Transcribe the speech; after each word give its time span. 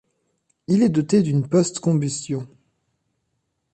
Il 0.65 0.81
est 0.81 0.89
doté 0.89 1.21
d'une 1.21 1.47
postcombustion. 1.47 2.47